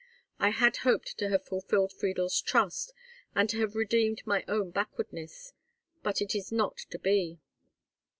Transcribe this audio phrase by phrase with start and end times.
[0.39, 2.91] I had hoped to have fulfilled Friedel's trust,
[3.35, 5.53] and to have redeemed my own backwardness;
[6.01, 7.39] but it is not to be.